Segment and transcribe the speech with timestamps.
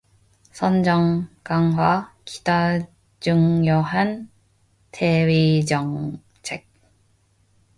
[0.51, 2.79] 선전, 강화 기타
[3.19, 4.31] 중요한
[4.91, 6.65] 대외정책